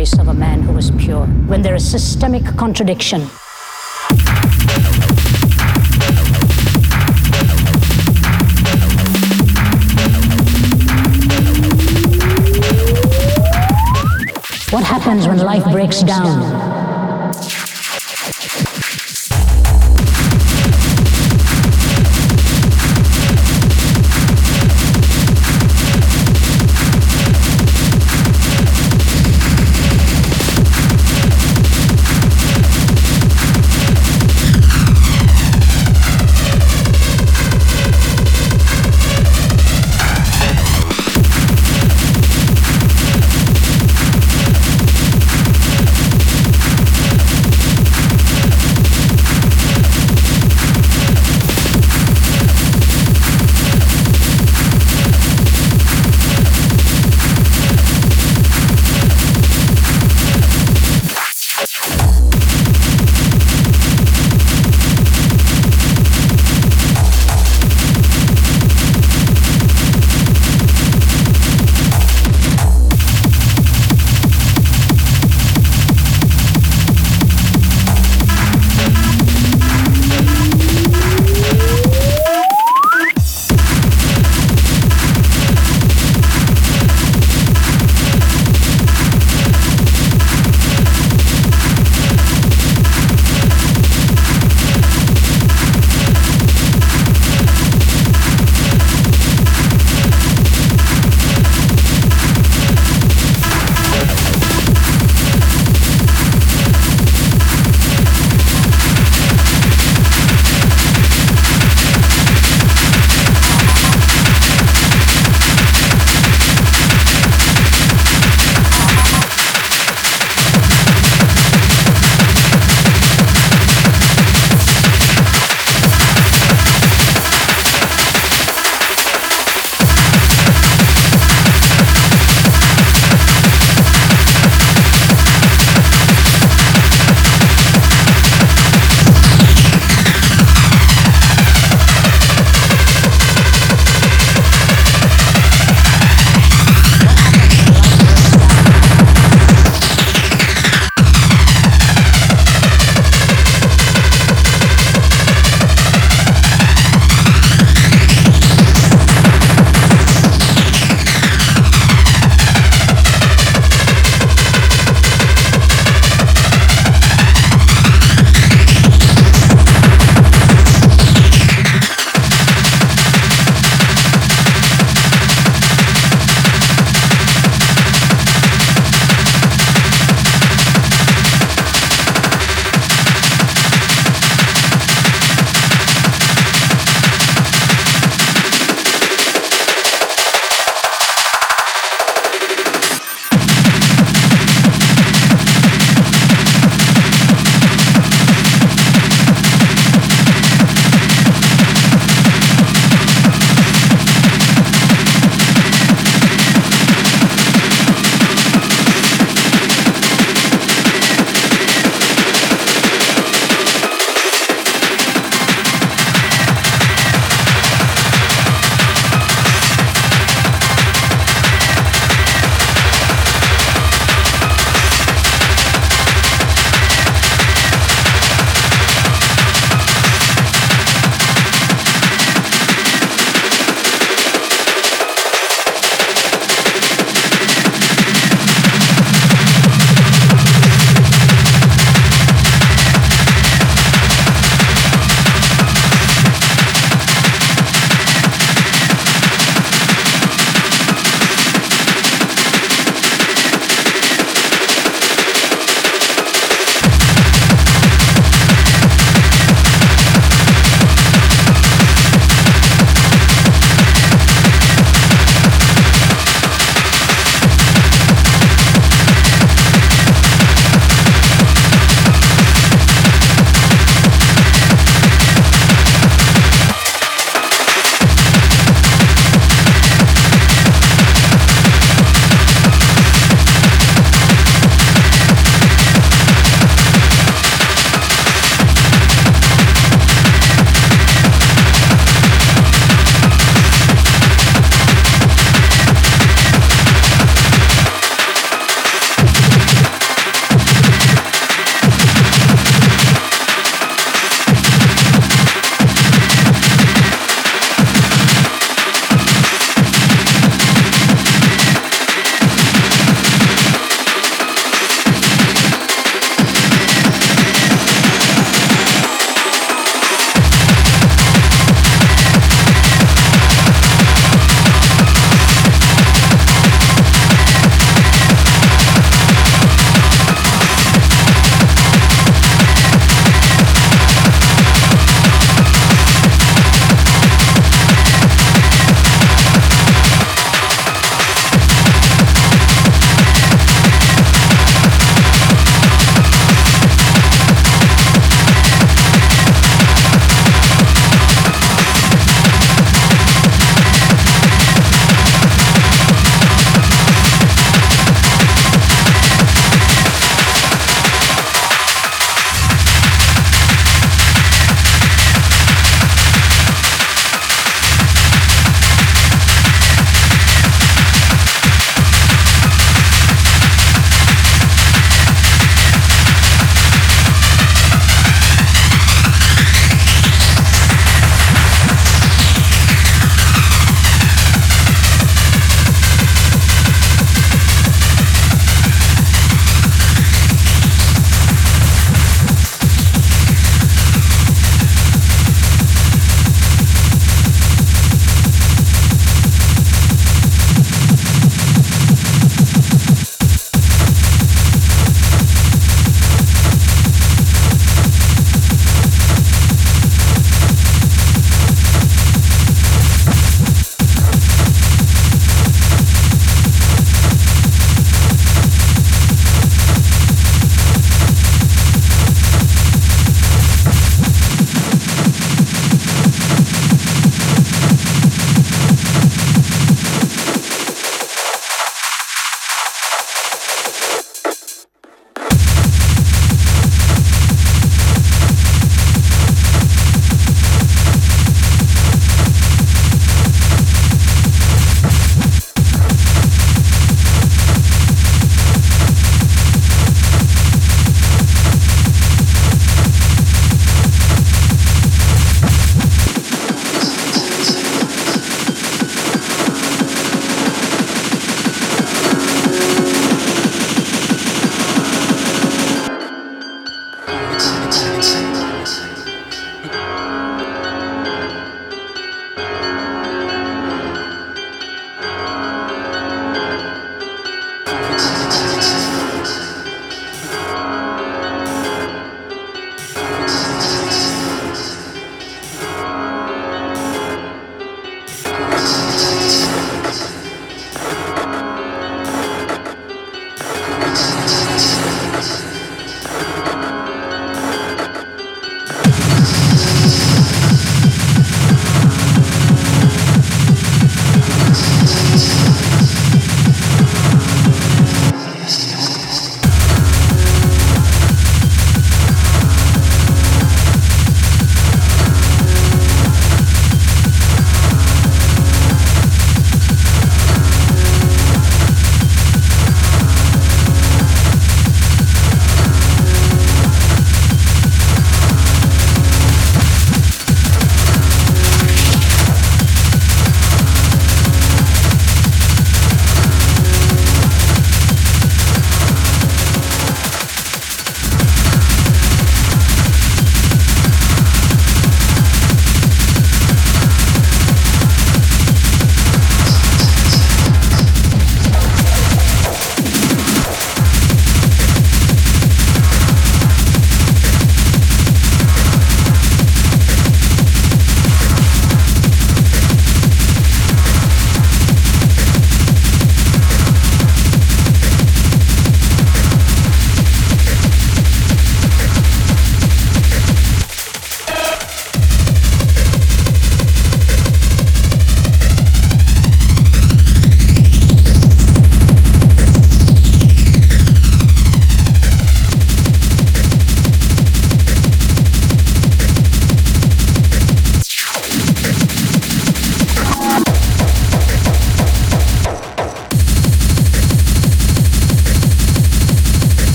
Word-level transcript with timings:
of 0.00 0.28
a 0.28 0.34
man 0.34 0.62
who 0.62 0.72
was 0.72 0.90
pure. 0.92 1.26
When 1.46 1.60
there 1.60 1.74
is 1.74 1.86
systemic 1.86 2.42
contradiction, 2.56 3.20
What 14.70 14.84
happens 14.84 15.28
when 15.28 15.36
life 15.36 15.64
breaks 15.70 16.02
down? 16.02 16.79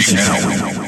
Station 0.00 0.16
now. 0.16 0.87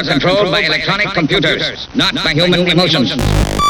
Are 0.00 0.12
controlled 0.12 0.50
by 0.50 0.60
electronic 0.60 1.08
computers, 1.12 1.88
not 1.94 2.14
by 2.14 2.32
human 2.32 2.66
emotions. 2.68 3.69